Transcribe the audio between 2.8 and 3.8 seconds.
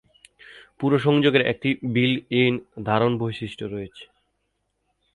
ধারণ বৈশিষ্ট্য